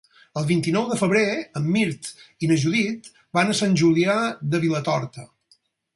[0.39, 1.25] El vint-i-nou de febrer
[1.61, 2.09] en Mirt
[2.47, 4.17] i na Judit van a Sant Julià
[4.55, 5.29] de Vilatorta.